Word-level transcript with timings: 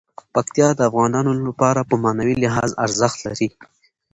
پکتیا 0.33 0.67
د 0.75 0.79
افغانانو 0.89 1.31
لپاره 1.47 1.81
په 1.89 1.95
معنوي 2.03 2.35
لحاظ 2.43 2.71
ارزښت 2.85 3.17
لري. 3.27 3.47